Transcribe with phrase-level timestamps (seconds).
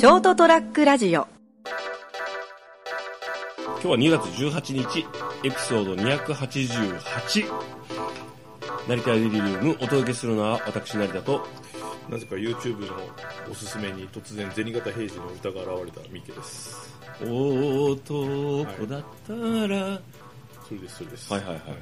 [0.00, 1.28] ショートトラックラジオ
[3.66, 5.06] 今日は2月18日、
[5.46, 7.44] エピソード288。
[8.88, 11.46] 成田レディルーム、お届けするのは私成田と、
[12.08, 12.94] なぜか YouTube の
[13.50, 16.98] おすすめに突然銭形平次の歌が現れたミケです。
[17.20, 19.34] 男だった
[19.68, 20.00] ら、
[20.66, 21.30] それです、それです。
[21.30, 21.78] はいはいはいはい。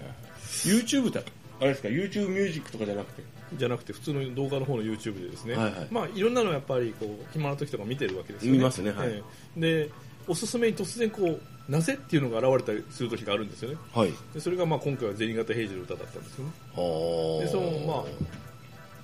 [0.64, 1.20] YouTube って、
[1.60, 3.37] あれですか、YouTube ミュージックとかじゃなくて。
[3.56, 8.58] じゃなくて普通の動画の方の YouTube でですね、はいはいまあいろんなのやっぱりこう暇な時とか見てるわけですよね。
[8.58, 9.22] 見ますねはいえ
[9.56, 9.90] えで、
[10.26, 13.76] おすすめに突然こう、なぜっていうのが現れたりする時があるんですよね。
[13.92, 14.12] はい。
[14.32, 16.52] でそれがまあ今回は銭形平次の歌だったんですよね。
[16.74, 18.04] はで、そのまあ、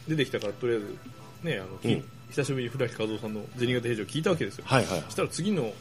[0.09, 0.99] 出てきたからとりあえず、
[1.43, 4.65] ね、あの、きうん久しぶりに古木和夫さんの銭形平次を聞いたわけですよ。
[4.67, 5.11] はいはいそ。
[5.11, 5.73] したら次の、あの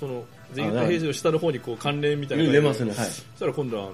[0.00, 0.24] その、
[0.54, 3.06] 銭形平次の下の方にこう関連みたいなのが出ますね、はい。
[3.06, 3.92] そしたら今度はあの、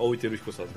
[0.00, 0.72] 青井照彦さんの。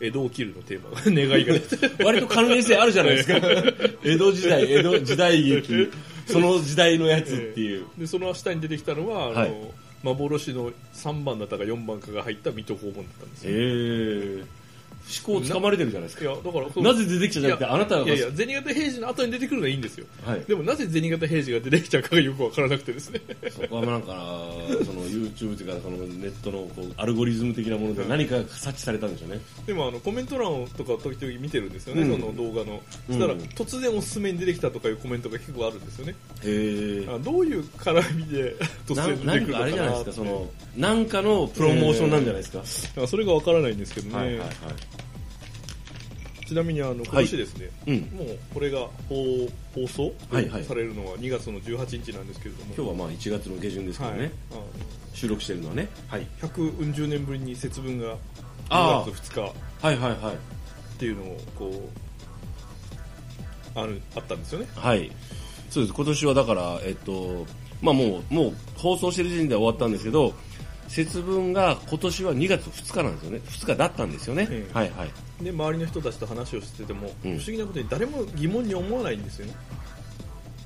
[0.00, 0.90] 江戸を切るのテーマ。
[0.90, 3.36] が、 願いが割と関連性あるじゃないですか。
[4.04, 5.88] 江戸時代、江戸時代劇、
[6.26, 7.84] その時代のやつっていう。
[7.96, 9.52] で、その下に出てきたのは、あの、はい
[10.02, 13.56] 幻の3番だったか4番かが入った水戸黄門だったんですえよ。
[14.40, 14.44] え
[15.06, 16.24] 思考つかまれてるじゃないですか。
[16.24, 20.06] いや、だから、なぜ出てきたじゃなくて、あなたが、いやいや、銭形平次の後に出てくるのはいいんですよ。
[20.24, 20.40] はい。
[20.46, 23.20] でもなぜ銭形平次が出てきたかがよくわからなくてですね。
[23.50, 29.40] そこはなんかな、その YouTube というか、そのネットのこうアルゴリズム的なもので何かが察知されたんでしょうね。
[29.66, 32.82] でもあのコメント欄とか時々見てるんですよね、うんその動画の。
[33.06, 36.14] そしたら、うん突然おすすめに出てきたとかいうコメントが結構あるんですよね。
[36.44, 37.08] へえ。
[37.08, 38.54] あどういう絡みで
[38.86, 43.02] 突な然出てくるのかな何かあれじゃないですか、その、なんかのプロモーションなんじゃないですか。
[43.02, 44.14] あそれがわからないんですけどね。
[44.14, 44.48] はいはいはい。
[46.46, 47.94] ちなみにあの今年ですね、うん。
[48.16, 54.64] もうこれが放放送、はいはいされるのは2月の18日なんですけれども、今日はまあ1月の下旬ですけどはいね、あの
[55.12, 55.88] 収録してるのはね。
[56.08, 56.26] はい。
[56.40, 58.16] 140年ぶりに節分が
[58.68, 59.40] あ2月2日
[59.84, 60.34] はいはいはい。
[60.34, 60.38] っ
[60.98, 61.90] ていうのをこ
[63.74, 64.68] うあるあったんですよね。
[64.74, 65.10] はい。
[65.68, 65.94] そうです。
[65.94, 67.44] 今年はだから、えっと、
[67.82, 70.32] まあもう、もう放送してる時点では終わったんですけど、
[70.88, 73.40] 節分が今年は2月2日なんですよね。
[73.44, 74.46] 2日だったんですよね。
[74.50, 75.10] ええはいはい。
[75.40, 77.38] で周りの人たちと話をしてても、うん。
[77.38, 79.54] 不思議なことに誰も疑問に思わないんですよね。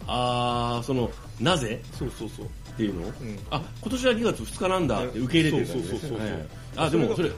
[0.07, 1.11] あー、その、
[1.41, 1.83] なぜ？
[1.99, 2.47] そうそうそう。
[2.47, 3.07] っていうの？
[3.07, 3.13] うん。
[3.51, 6.27] あ、今年は2月2日なんだって受け入れてる感じですそうそうそうそう。
[6.27, 6.49] ねはいはい。
[6.77, 7.31] あ、でもそれ、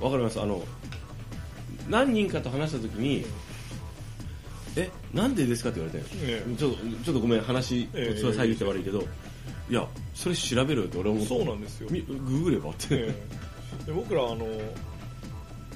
[0.00, 0.40] わかります。
[0.40, 0.62] あの、
[1.88, 3.24] 何人かと話したときに、
[4.76, 8.20] え、なんでですかって言われて、えちょっと、ちょっとごめん、話、ええ。
[8.20, 9.02] それ遮って悪いけど、
[9.70, 11.34] いや、それ調べろよって俺は思った。
[11.34, 11.88] そうなんですよ。
[11.90, 12.86] みググればって。
[12.90, 13.14] え
[13.82, 13.86] え。
[13.86, 14.46] で僕らあの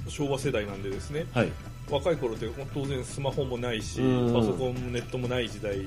[0.08, 1.52] 昭和世代なんでですねはい。
[1.90, 4.34] 若い頃って当然スマホもないしうん。
[4.34, 5.84] パソコンもネットもない時代で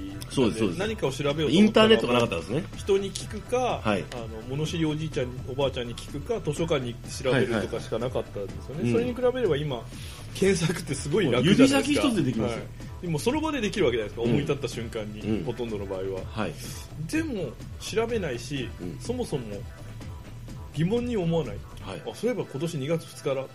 [0.78, 2.64] 何かを調べようとインターネットがなかったんですね。
[2.76, 4.04] 人に聞くか、はい。
[4.12, 8.92] あの物知りおじいちゃんおばあちゃんに聞くか図書館に調べるとかしかなかったんですよね、はいはい。
[8.92, 9.82] それに比べれば今
[10.34, 11.78] 検索ってすごい楽じゃないですか。
[11.78, 12.58] 指先一つでできますよ。
[12.58, 12.68] はい。
[13.02, 14.30] でもその場でできるわけじゃないですか、うん。
[14.30, 15.46] 思い立った瞬間に、うん。
[15.46, 16.22] ほとんどの場合は。
[16.32, 16.54] はい。
[17.10, 17.50] でも
[17.80, 18.98] 調べないし、うん。
[19.00, 19.44] そもそも
[20.74, 21.58] 疑問に思わない。
[21.82, 22.02] はい。
[22.06, 23.48] あそういえば今年2月2日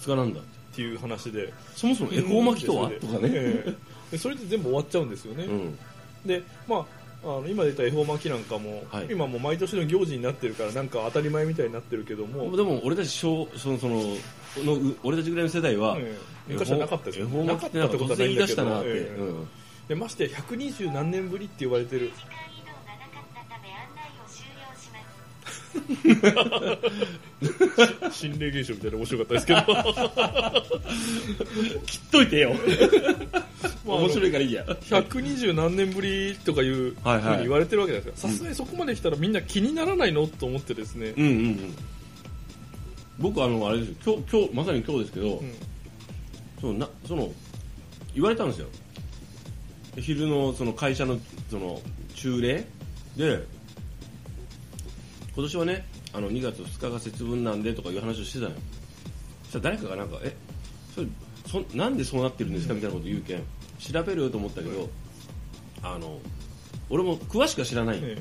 [0.00, 0.40] 2日なんだ。
[0.74, 1.52] ていう話で。
[1.74, 2.88] そもそも恵方巻きとは？
[2.88, 3.30] うんとかね。
[3.32, 3.74] ええ。
[4.10, 5.78] でそれで全部終わっちゃうんですよね、うん。
[6.26, 6.84] でまあ
[7.22, 9.06] あの今出た恵方巻きなんかも、はい。
[9.10, 13.94] 今もう毎年の行事になってるからなんか当たり前みたいになってるけども、でも俺たち小、その、その、
[14.58, 16.14] のう俺たちぐらいの世代は、え
[16.48, 16.52] え。
[16.52, 18.88] 昔はなかったですよ恵方巻きってなんか突然言い出したなって。
[18.88, 19.48] ええうん。
[19.88, 22.10] でまして120何年ぶりって言われてる
[28.10, 29.60] 心霊現象みたいな面白かったですけど。
[31.86, 32.54] 切っといてよ。
[33.86, 34.64] まあ面白いからいいや。
[34.64, 36.94] 120何年ぶりとかいうふうに
[37.42, 40.26] 言われてるわけですからさすがにそこまで来たらみんな気にならないの？
[40.26, 41.74] と思ってですね、うんうんうん。
[43.18, 45.52] 僕あの、あれですよ、今日、今日、まさに今日ですけど、うん。
[46.60, 47.30] そのなその
[48.14, 48.68] 言われたんですよ。
[49.98, 51.18] 昼のその会社の
[51.50, 51.80] その
[52.14, 52.64] 中礼
[53.16, 53.44] で
[55.34, 58.56] 今年はねあの2月2日が節分なんでとかいう話をしてたのよ。
[59.44, 60.36] そしたら誰かがなんかえ
[60.94, 61.06] それ
[61.46, 63.42] そなんでそうなってるんですかみたいなこと言うけん
[63.78, 64.88] 調べるよと思ったけど
[65.82, 66.20] あの
[66.88, 68.18] 俺も詳しくは知らない、え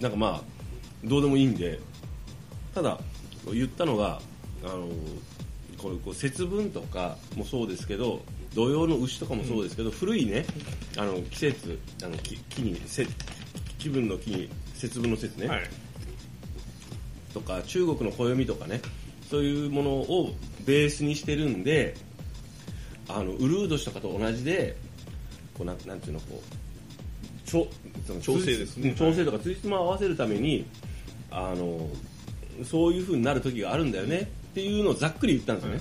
[0.00, 0.42] なんかまあ
[1.04, 1.78] どうでもいいんで
[2.74, 2.98] ただ
[3.52, 4.20] 言ったのが
[4.64, 4.88] あの
[5.78, 8.22] このこう節分とかもそうですけど
[8.54, 10.44] 土用の牛とかもそうですけど、古いね
[10.98, 13.06] あの季節あの木木にせ
[13.78, 15.62] 気分の木に節分の節ね、えはい
[17.32, 18.80] とか中国の暦とかね
[19.30, 20.34] そういうものを
[20.64, 21.96] ベースにしてるんで
[23.08, 24.76] あのウルー年とかと同じで
[25.54, 27.66] こうなんなんていうのこうちょ
[28.06, 28.90] その調整ですね。
[28.90, 30.66] うん調整とかついつま合わせるために
[31.30, 31.88] あの
[32.64, 35.80] そういう風になる時があるんだよねっていうのをざっくり言ったんですよね、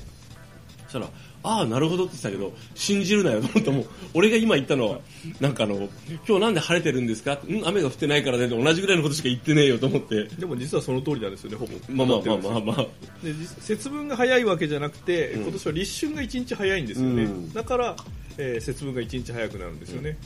[0.86, 1.10] そしたら
[1.44, 5.00] ああなるほどって言ってたけど信じるなよと思ったもう俺が今言ったのは
[5.40, 5.90] なんかあの
[6.28, 7.40] 今日なんで晴れてるんですか？
[7.48, 10.26] うん雨が降ってないからね同じぐらいのことしか言ってねえよと思って。
[10.26, 11.74] でも実はその通りなんですよねほぼ。
[11.90, 12.88] まあまあまあまあまあ
[13.24, 15.42] で実節分が早いわけじゃなくて、うん。
[15.44, 17.54] 今年は立春が1日早いんですよね、うん。
[17.54, 17.96] だから、
[18.38, 20.18] えー節分が1日早くなるんですよね、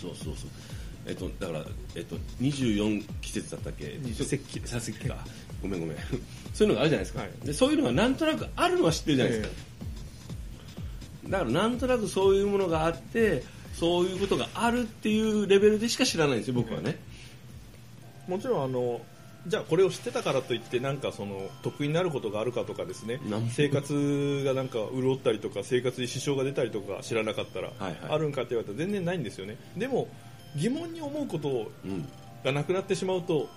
[0.00, 0.50] そうそうそう。
[1.06, 3.98] えっとだからえっと24季節だったっけ？
[4.14, 5.16] 節気さ節気か。
[5.62, 5.96] ごめんごめん。
[6.54, 7.30] そういうのがあるじゃないですか、はい。
[7.46, 9.54] でそういうのがなんとなくあるのは知ってるじゃないですか、
[11.28, 13.42] だからなんとなくそういうものがあって
[13.74, 16.98] そういうことがあるっていうレベルでしか知らないんですよ僕はね、
[18.26, 19.00] もちろんあの
[19.46, 23.20] じゃあこれを知ってたからといってなんかその得意になることがあるかとかですね。
[23.50, 29.56] 生活がなんか潤ったりとか生活に支障が出たりとか知らなかったら、あるんかって言われたら全然ないんですよね。
[29.76, 30.08] でも
[30.56, 32.08] 疑問に思うことうん
[32.44, 33.48] がなくなってしまうと、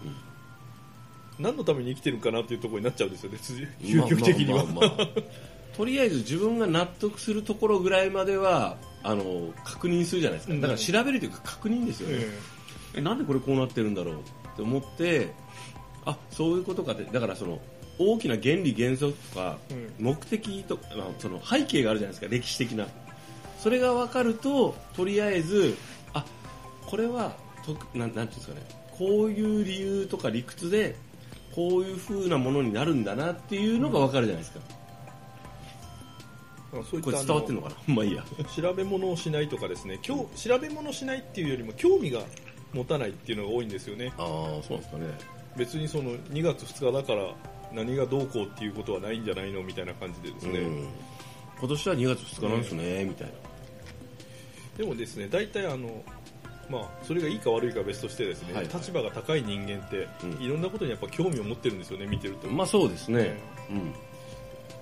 [1.39, 4.65] 何のために生きてるかなっていうところになっちゃうんですよねつ究極的には、
[5.75, 10.53] とりあえず自分が納得するところぐらいまではあの確認するじゃないですか。
[10.53, 10.61] うん。
[10.61, 13.01] だから調べるというか確認ですよね、ええ。
[13.01, 14.17] なんでこれこうなってるんだろうっ
[14.55, 15.33] て思って
[16.05, 17.03] あそういうことかって。
[17.03, 17.59] だからその
[17.97, 20.05] 大きな原理原則とかうん。
[20.05, 22.27] 目的と、まあ、その背景があるじゃないですか。
[22.27, 22.87] 歴史的な。
[23.59, 25.75] それが分かるととりあえず
[26.13, 26.25] あ
[26.85, 27.33] これは
[27.65, 28.81] となんなんていうんですかね。
[28.97, 30.95] こういう理由とか理屈で
[31.55, 34.80] こういう風なものになるんだなっていうのが分かるじゃないですか、え
[36.71, 37.95] そういこれった伝わってるのかな？
[37.95, 38.23] まあいいや。
[38.55, 39.99] 調べ物をしないとかですね。
[40.07, 42.21] 今日調べ物をしないっていうよりも興味が
[42.73, 44.13] 持たないっていうのが多いんですよね。
[44.17, 44.25] ああ
[44.63, 45.05] そうなんですかね。
[45.57, 47.33] 別にその2月2日だから
[47.73, 50.87] 何がどうこうっていうことはないんじゃないのみたいな感じでですね、うん。
[51.59, 53.33] 今年は2月2日なんですね、みたいな。
[54.77, 56.01] でもですね大体あの
[56.69, 58.73] まあそれがいいか悪いかは別としてですね、はいはい。
[58.73, 60.41] 立場が高い人間って、うん。
[60.41, 63.37] いろんなことにやっぱ興味を持ってるんですよね見てると、まあそうですね、
[63.69, 63.93] うん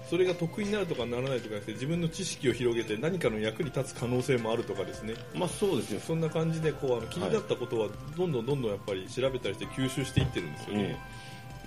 [0.09, 5.13] それが得意になるとかならないとかじゃなくて自分の知識を広げて何かの役に立つ可能性もあるとかですね。
[5.35, 10.97] まあそうですねそんな感じでこうあの気になったことはどんどんどんどんやっぱり調べたりして吸収していってるんですよね、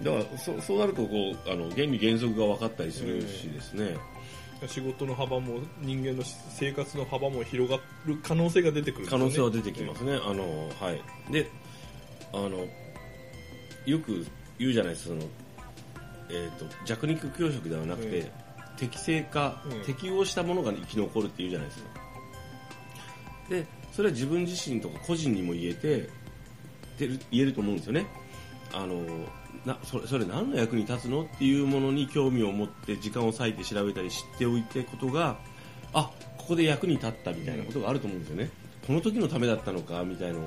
[0.02, 3.96] だからそそうなるとこうあの原理原則が分かったりするしですね、
[4.66, 9.24] 仕事の幅も人間の生活の幅も広がる可能性が出てくるんですよね。
[9.24, 11.32] 可能性は出てきますね、あのはい。
[11.32, 11.48] で
[12.32, 12.66] あの
[13.86, 14.26] よく
[14.58, 15.22] 言うじゃないですかその、
[16.30, 18.30] えー、と弱肉強食ではなくて、うん。
[18.76, 19.84] 適正化、うん。
[19.84, 21.90] 適応したものが生き残るっていうじゃないですか。
[23.48, 26.08] でそれは自分自身とか個人にも言えて
[26.98, 28.06] 言えると思うんですよね。
[28.72, 29.04] あの
[29.66, 35.36] なそれそれ何の役に立つのっていうものに興味を持って時間を割いて調べたり知っておいてことが
[35.92, 38.50] あここで役に立ったみたいなことがあると思うんですよね、
[38.86, 40.40] この時のためだったのかみたいの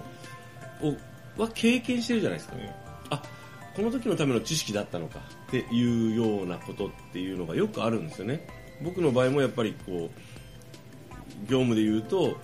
[0.81, 0.97] を
[1.37, 2.55] は経験してるじゃないですか、
[3.11, 3.21] あ
[3.75, 8.47] この時のための知識だったのかっていうようなことっていうのがよくあるんですよね。
[8.81, 12.37] 僕の場合もやっぱりこう業務で言うと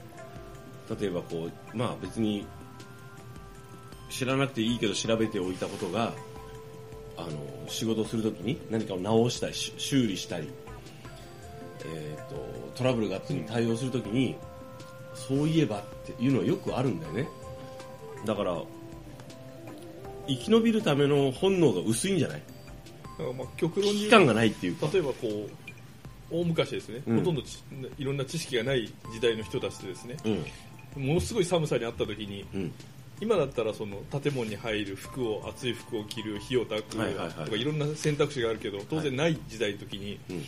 [1.00, 2.46] 例えばこうまあ別に
[4.10, 6.14] 知らなくていいけど調べておいたことが
[7.18, 7.30] あの
[7.68, 10.50] 仕事をするときに何かを直したり修理したり、
[11.86, 12.36] えー、と
[12.76, 14.36] トラブルがあったに対応するときに、
[15.14, 17.28] そういえばっていうのはよくあるんだよね。
[18.26, 18.62] だから
[20.28, 22.42] 生き延びるための本能が薄いんじゃない？
[23.18, 24.88] だからまあ極論に言う危機感がないっていうか。
[24.92, 25.50] 例えばこう
[26.34, 27.20] 大昔ですね、うん。
[27.20, 27.64] ほとんどち
[27.98, 30.18] いろんな知識がない時代の人たちでですね。
[30.96, 31.08] うん。
[31.08, 32.74] ものすごい寒さにあった時にうん。
[33.20, 40.44] 今だったらその建物に入る服を暑い服を着る火を焚くはいはいはいとかいろんな選択肢があるけど当然ない時代の時にうん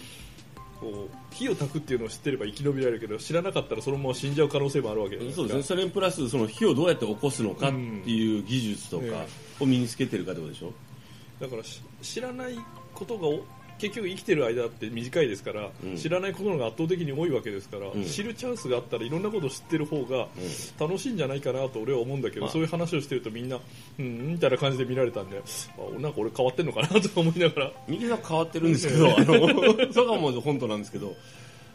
[0.83, 5.61] こう火を焚くっていうのを知ってれば生き延びられるけど知らなかったらそのまま死んじゃう可能性もあるわけじゃないそうですね。
[5.61, 9.11] かそれにプラスその火をどうやって起こすのかっていう技術とかうん。
[9.59, 10.73] を身につけてるかってことでしょ、
[11.39, 12.57] だからし知らない
[12.93, 13.43] ことがお
[13.83, 15.97] 結局生きてる間って短いですから、うん。
[15.97, 18.05] 知らないことの方が圧倒的に多いわけですから、うん。
[18.05, 20.27] 知るチャンスがあったらいろんなことを知ってる方が
[20.79, 22.49] 楽しいんじゃないかなと俺は思うんだけど、まあ。
[22.49, 23.59] そういう話をしてるとみんな
[23.99, 27.71] うんうんみたいな感じで見られたんであなんか俺変わってんのかなとか思いながら。
[27.89, 29.35] 右さん変わってるんですけど、あの
[29.91, 31.13] それがもう本当なんですけど、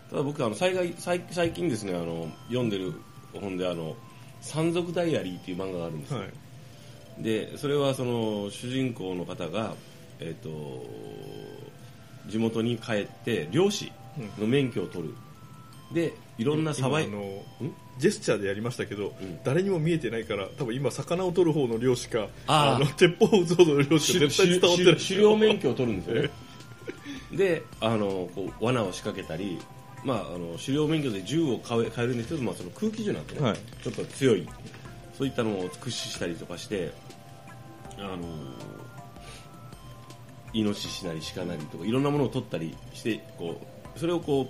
[0.09, 2.95] ただ僕あの最外最最近ですねあの読んでる
[3.35, 3.97] 本であの
[4.41, 6.21] 山賊ダイアリーっていう漫画があるんですよ。
[6.21, 7.23] はい。
[7.23, 9.75] でそれはその主人公の方が
[10.21, 10.49] えっ、と
[12.29, 13.93] 地元に帰って漁師
[14.39, 15.15] の免許を取る。
[15.93, 17.09] でいろんなさばい
[17.99, 19.13] ジェスチャーでやりましたけど、ん。
[19.43, 22.85] 誰にも見えてないから多分今魚を取る方の漁師かあー。
[22.85, 24.97] の鉄砲を撃つ方の漁師か絶対伝わってない。
[24.97, 26.31] 狩猟免許を取るんですよね。
[27.33, 29.59] であのこう罠を仕掛けたり、
[30.05, 33.59] まあ、あの狩猟免許で銃を買え買えるんですけど、まあ、その空気銃なんてね、はい。
[33.83, 34.49] ちょっと強い。
[35.17, 36.93] そういったのを駆使したりとかして
[37.99, 38.19] あの
[40.59, 43.61] イノシシなり鹿なりとかいろんなものを取ったりしてこ
[43.95, 44.49] うそれをこ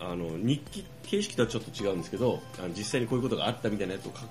[0.00, 4.28] うあの日記形式とはちょっと違うんですけどあの実際にこういうことがあったみたいなやつを書く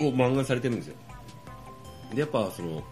[0.00, 0.94] あのを漫画されてるんですよ。
[2.14, 2.82] でやっぱその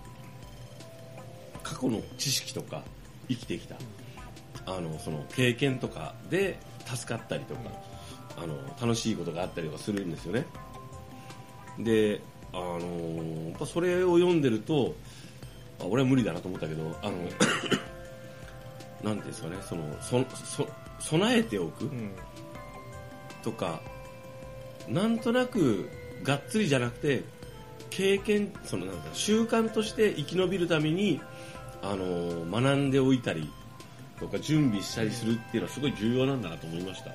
[1.63, 2.83] 過去の知識とか
[3.29, 3.77] 生きてきた
[4.67, 7.61] あのその経験とかで助かったりとか
[8.37, 10.45] あの楽しいことがあったりとかするんですよね。
[11.79, 12.21] で
[12.53, 14.95] あのやっぱそれを読んでると
[15.81, 17.17] あ俺は無理だなと思ったけどあの
[19.03, 20.69] なんていうんですかねそのそそ
[20.99, 22.11] 備えておくうん。
[23.43, 23.81] とか
[24.89, 25.89] なんとなく
[26.23, 27.23] がっつりじゃなくて
[27.91, 31.21] 経験そのなんか習慣として生き延びるために
[31.83, 33.51] あの学んでおいたり
[34.19, 37.13] とか準備したりするっていうのはすごい重要なんだなと思いました。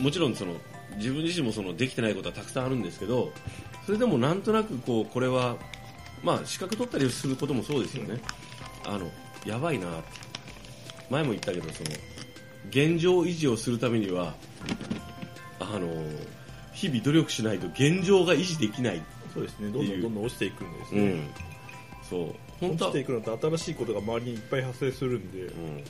[0.00, 0.54] もちろんその
[0.96, 3.32] 自分自身もそのできてないことはたくさんあるんですけど
[3.86, 5.56] それでもなんとなくこうこれは
[6.24, 8.20] まあ資格取ったりすることもそうですよね。
[8.84, 9.10] あの
[9.46, 9.86] やばいな。
[9.86, 10.04] って
[11.10, 11.90] 前も言ったけどその
[12.70, 14.34] 現状維持をするためには
[15.60, 15.88] あの
[16.72, 19.02] 日々努力しないと現状が維持できない、
[19.32, 19.70] そうですね。
[19.70, 21.28] どんどんどんどん落ちていくんですね、うん、
[22.08, 22.34] そう。
[22.60, 25.42] 本当は落ちていくのと新しいことが周りにいっぱい発生するんで。
[25.42, 25.84] うん。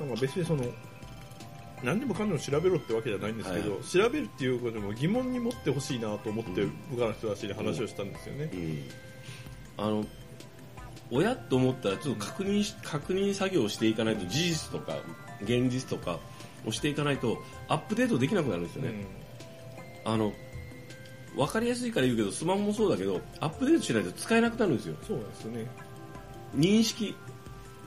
[0.00, 0.64] なんか別にその
[1.82, 3.82] 何でもかんでも調べろってわけじゃないんですけど、はい。
[3.84, 8.84] 調べるっていうことでも疑問に持ってほしいなと思ってうん部下の人たちに話をしたんですよね、うん。
[9.76, 10.04] あの
[11.10, 14.96] 親と思ったらちょっと確認し確認作業をしていかないと事実とか
[15.42, 16.18] 現実とか
[16.66, 19.06] をしていかないとアップデートできなくなるんですよね、
[20.04, 20.32] あの
[21.36, 24.96] 分かりやすいから言うけどスマホもそうだけどアップデートしないと使えなくなるんですよ。
[25.06, 25.66] そうですよね。
[26.56, 27.14] 認識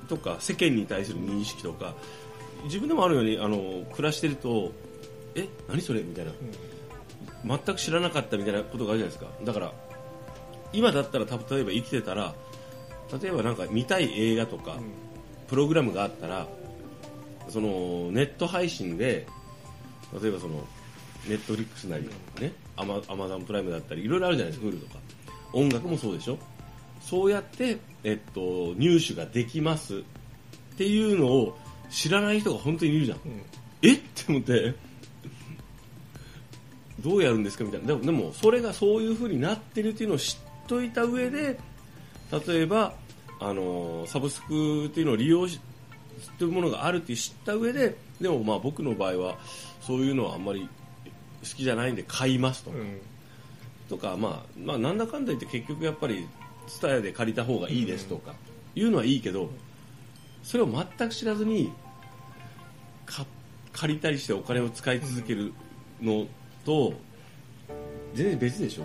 [0.08, 1.94] とか世間に対する認識とか
[2.64, 4.72] 自分でもあるようにあの暮らしてると
[5.36, 6.02] え何それ？
[6.02, 6.32] みたいな。
[7.44, 9.28] 全く知らなかったみたいなことがあるじゃないですか。
[9.44, 9.74] だから
[10.74, 12.36] 今だったらた例えば生きてたら
[13.22, 14.94] 例えばなんか見たい映画とか、うん。
[15.48, 16.48] プログラムがあったら
[17.50, 19.28] そのネット配信で
[20.22, 20.66] 例えばその
[21.28, 25.00] ネットフリックスなり、ね、アマアマゾンプライムだったりいろいろあるじゃないですか Hulu とか。
[25.52, 26.38] 音楽もそうでしょ？
[27.02, 30.02] そうやって、えっと、入手ができますっ
[30.78, 31.58] ていうのを
[31.92, 33.20] 知らない人が本当にいるじゃん。
[33.26, 33.42] うん。
[33.84, 33.94] え？
[33.94, 34.74] って思って。
[37.02, 37.64] どうやるんですか？
[37.64, 37.88] みたいな。
[37.88, 41.60] でもでもそれがそういう風になってるっていうのを知っといた上で
[42.48, 42.94] 例えば
[43.40, 45.60] あのサブスクっていうのを利用し
[46.38, 49.38] というものがあるって知った上ででもまあ僕の場合は
[49.82, 50.70] そういうのはあんまり
[51.42, 53.02] 好きじゃないんで買いますと、うん。
[53.90, 56.28] とか、まあ、まあなんだかんだ言って結局やっぱり
[56.68, 58.36] TSUTAYA で借りた方がいいですとか、
[58.76, 59.50] いうのはいいけど
[60.44, 61.74] それを全く知らずにか
[63.74, 65.54] 借りたりしてお金を使い続ける
[66.02, 66.26] の
[66.66, 66.94] と
[68.14, 68.84] 全然別でしょ。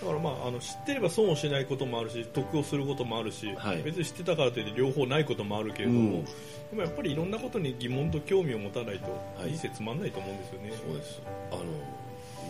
[0.00, 3.82] だからまああの知ってれば損をしないこともあるし得をすることもあるし、はい。
[3.82, 6.24] 別に知ってたからといって両方ないこともあるけれども、うん。
[6.24, 6.30] で
[6.74, 9.04] もやっぱりいろんなことに疑問と興味を持たないと
[9.38, 9.50] はい。
[9.50, 11.22] 人生つまんないと思うんですよね、そうです。
[11.52, 11.62] あの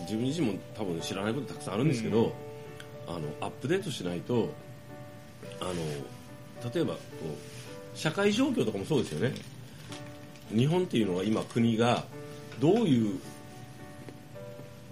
[0.01, 2.31] 自分自身も多分知らないことたくさんあるんですけど、うん。
[3.05, 4.49] あのアップデートしないと
[5.59, 5.73] あの
[6.73, 6.99] 例えばこ
[7.93, 9.35] う社会状況とかもそうですよね、
[10.55, 12.03] 日本っていうのは今国が
[12.59, 13.19] どういう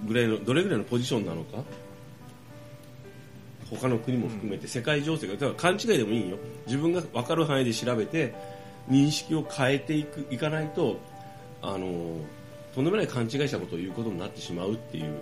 [0.06, 1.64] ぐらいのどれぐらいのポジションなのか？
[3.70, 6.38] 他の国も含めて世界情勢がだから勘違いでもいいよ。
[6.66, 8.34] 自分が分かる範囲で調べて
[8.90, 11.00] 認識を変えていくいかないと
[11.62, 12.18] あの
[12.76, 15.20] とんでもない勘違いしたことを言うことになってしまうっていう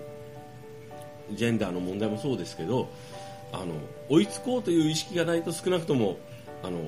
[1.34, 2.90] ジェンダーの問題もそうですけど
[3.52, 3.74] あの
[4.08, 6.18] 追いつこうという意識がないと少なくとも
[6.64, 6.80] あの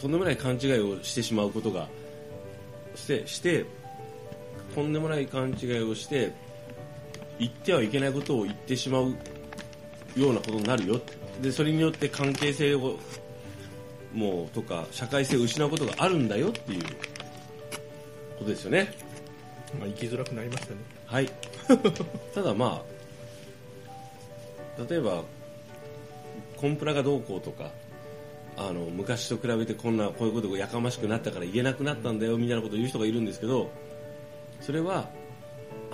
[0.00, 1.88] とんでもない勘違いをしてしまうことが
[2.94, 3.64] してして
[4.74, 6.32] とんでもない勘違いをして
[7.38, 9.14] 言ってはいけないことを言ってしまう
[10.16, 11.00] ようなことになるよ。
[11.40, 12.98] でそれによって関係性を
[14.12, 18.92] もうとか社会性を失うことがあるんだよっていうことですよね。
[19.78, 20.80] まあ、生きづらくなりましたね。
[21.06, 21.30] はい。
[22.34, 22.82] ただま
[24.76, 25.22] あ例えば
[26.56, 27.70] コンプラがどうこうとか
[28.60, 33.70] あの昔と比べてこんなこういうことがやかましくなったから言えなくなったんだよみたいなことを言う人がいるんですけど
[34.60, 35.08] それは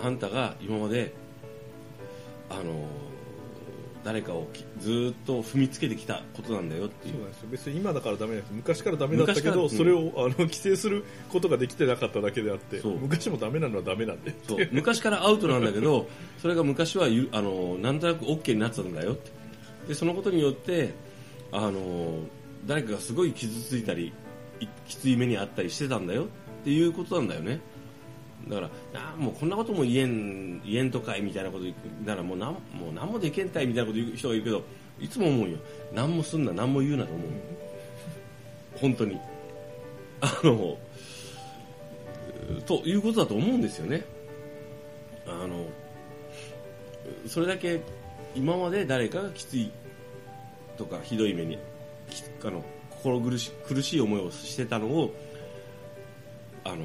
[0.02, 1.12] あんたが今まで
[2.48, 2.86] あの
[4.02, 7.14] 誰かをきずーっと踏みつけてきたことなんだよっていう。
[7.14, 7.48] そうなんですよ。
[7.50, 9.70] 別に今だからダメなんです昔からダメだったけど、うん。
[9.70, 14.68] それをあの規制することができてなかっただけであって昔もダメなのはダメなんでそう。
[14.72, 16.06] 昔からアウトなんだけど
[16.38, 19.30] それが昔はゆあのなんとなく OK になってたんだよって。
[19.88, 20.92] でそのことによって
[21.50, 22.18] あの
[22.66, 24.12] 誰かがすごい傷ついたり
[24.86, 26.24] きつい目にあったりしてたんだよ。
[26.24, 26.26] っ
[26.64, 27.60] ていうことなんだよね。
[28.48, 34.62] だからあもうこんなことも言えん言えんとかいみたいなこと言うならもうなんもう何もできんたいみたいなこと言う人がいるけど
[35.00, 35.58] いつも思うよ。
[35.94, 37.28] 何もすんな何も言うなと思う
[38.76, 39.18] 本当に。
[40.20, 40.78] あの
[42.66, 44.04] ということだと思うんですよね。
[45.26, 45.66] あの
[47.26, 47.80] それだけ
[48.34, 49.70] 今まで誰かがきつい
[50.76, 51.58] とかひどい目に
[52.44, 55.14] あの心苦し苦しい思いをしてたのを
[56.64, 56.76] あの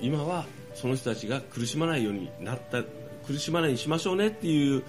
[0.00, 2.82] 今はその人たちが苦しまないようになった
[3.26, 4.82] 苦しまないようにしましょうねっていう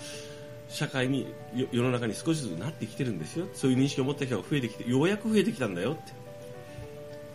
[0.70, 3.48] 社会によ世の中に少しずつなってきてるんですよ。
[3.54, 6.14] そういう認識を持った人が増えてきてようやく増えてきたんだよって。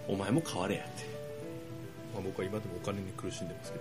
[0.09, 1.05] お前も変われやって。
[2.14, 3.78] まあ、僕は今でもお金に苦しんでますけ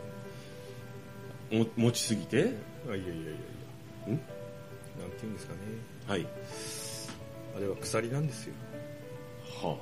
[1.57, 1.69] どね。
[1.77, 2.38] も持ちすぎて？
[2.38, 3.25] あいやいやいやい
[4.07, 4.09] や。
[4.09, 4.12] ん？
[4.12, 4.25] なんて
[5.21, 5.59] 言うんですかね。
[6.07, 6.27] はい。
[7.55, 8.53] あれは鎖なんですよ
[9.62, 9.77] は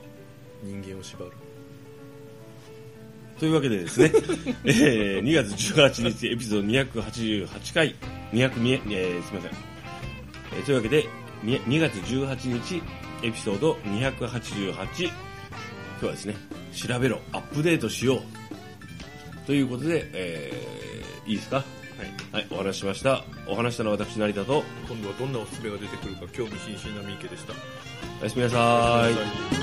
[0.64, 1.32] 人間を縛る。
[3.36, 4.12] あというわけでですね、
[4.64, 7.96] えー2月18日エピソード288回
[8.32, 9.52] 200みえーすみません、
[10.56, 11.08] えーというわけで
[11.44, 12.82] に2月18日
[13.24, 15.12] エピソード288今
[16.00, 16.36] 日はですね
[16.74, 18.22] 調べろアップデートしよう。
[19.46, 21.58] ということで、えーいいですか？
[21.58, 21.66] はい。
[22.34, 23.24] はいお話ししました。
[23.48, 24.64] お話したのは私成田と。
[24.90, 27.54] 今度はどんなおすすめが出てくるか興味津々な三池でした。
[28.22, 29.08] おやすみなさ
[29.60, 29.63] い